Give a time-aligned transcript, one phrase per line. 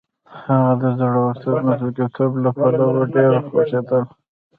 [0.45, 4.01] هغه د زړورتوب او مسلکیتوب له پلوه ډېره خوښېدله.